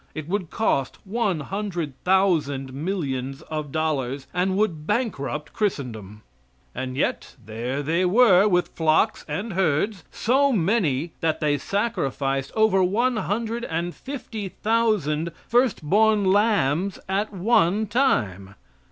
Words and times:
It 0.15 0.27
would 0.27 0.49
cost 0.49 0.97
one 1.05 1.41
hundred 1.41 1.93
thousand 2.05 2.73
millions 2.73 3.43
of 3.51 3.71
dollars, 3.71 4.25
and 4.33 4.57
would 4.57 4.87
bankrupt 4.87 5.53
Christendom. 5.53 6.23
And 6.73 6.97
yet 6.97 7.35
there 7.45 7.83
they 7.83 8.03
were 8.05 8.47
with 8.47 8.69
flocks 8.69 9.23
and 9.27 9.53
herds 9.53 10.03
so 10.11 10.51
many 10.51 11.13
that 11.19 11.39
they 11.39 11.55
sacrificed 11.59 12.51
over 12.55 12.83
one 12.83 13.17
hundred 13.17 13.63
and 13.63 13.93
fifty 13.93 14.49
thousand 14.49 15.31
first 15.47 15.83
born 15.83 16.25
lambs 16.25 16.97
at 17.07 17.31
one 17.31 17.85
time. 17.85 18.55